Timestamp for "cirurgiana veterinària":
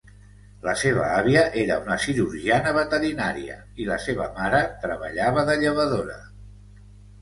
2.07-3.61